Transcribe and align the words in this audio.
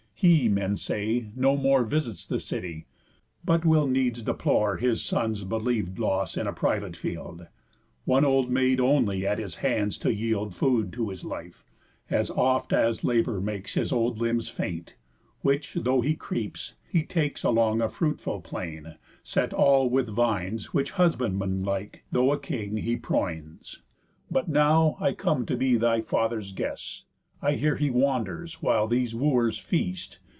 He, 0.21 0.49
men 0.49 0.77
say, 0.77 1.31
no 1.35 1.57
more 1.57 1.83
Visits 1.83 2.27
the 2.27 2.37
city, 2.37 2.85
but 3.43 3.65
will 3.65 3.87
needs 3.87 4.21
deplore 4.21 4.77
His 4.77 5.01
son's 5.01 5.43
believ'd 5.43 5.97
loss 5.97 6.37
in 6.37 6.45
a 6.45 6.53
private 6.53 6.95
field; 6.95 7.47
One 8.05 8.23
old 8.23 8.51
maid 8.51 8.79
only 8.79 9.25
at 9.25 9.39
his 9.39 9.55
hands 9.65 9.97
to 9.97 10.13
yield 10.13 10.53
Food 10.53 10.93
to 10.93 11.09
his 11.09 11.25
life, 11.25 11.65
as 12.07 12.29
oft 12.29 12.71
as 12.71 13.03
labour 13.03 13.41
makes 13.41 13.73
His 13.73 13.91
old 13.91 14.19
limbs 14.19 14.47
faint; 14.47 14.95
which, 15.41 15.73
though 15.73 16.01
he 16.01 16.13
creeps, 16.13 16.75
he 16.87 17.01
takes 17.01 17.43
Along 17.43 17.81
a 17.81 17.89
fruitful 17.89 18.41
plain, 18.41 18.97
set 19.23 19.55
all 19.55 19.89
with 19.89 20.07
vines, 20.07 20.71
Which 20.71 20.91
husbandman 20.91 21.63
like, 21.63 22.03
though 22.11 22.31
a 22.31 22.37
king, 22.37 22.77
he 22.77 22.95
proins. 22.95 23.81
But 24.29 24.47
now 24.47 24.97
I 24.99 25.13
come 25.13 25.47
to 25.47 25.57
be 25.57 25.77
thy 25.77 25.99
father's 26.01 26.51
guest; 26.51 27.05
I 27.43 27.53
hear 27.53 27.75
he 27.75 27.89
wanders, 27.89 28.61
while 28.61 28.85
these 28.87 29.15
wooers 29.15 29.57
feast. 29.57 30.19